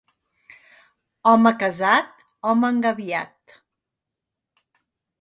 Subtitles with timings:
[1.33, 2.11] Home casat,
[2.51, 3.57] home engabiat.